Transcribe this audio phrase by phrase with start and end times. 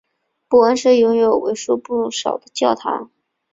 [0.47, 3.11] 波恩市拥有为数不少的教堂。